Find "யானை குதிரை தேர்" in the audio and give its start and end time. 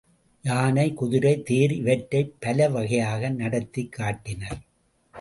0.43-1.71